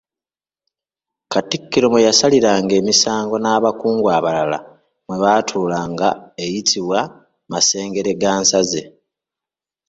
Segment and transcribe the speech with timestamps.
[1.31, 4.59] Katikkiro mwe yasaliranga emisango n’abakungu abalala
[5.05, 6.09] mwe baatuulanga
[6.43, 6.99] eyitibwa
[7.51, 8.81] Masengeregansaze.